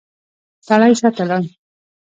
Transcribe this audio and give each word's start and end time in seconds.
سړی 0.67 0.93
شاته 0.99 1.23
لاړ. 1.29 1.43